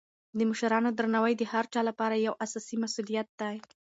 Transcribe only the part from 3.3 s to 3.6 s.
دی.